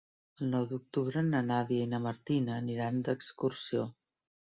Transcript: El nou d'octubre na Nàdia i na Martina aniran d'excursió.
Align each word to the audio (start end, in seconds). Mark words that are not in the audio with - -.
El 0.43 0.47
nou 0.51 0.63
d'octubre 0.69 1.21
na 1.27 1.41
Nàdia 1.49 1.83
i 1.87 1.89
na 1.91 1.99
Martina 2.05 2.55
aniran 2.63 2.99
d'excursió. 3.09 3.85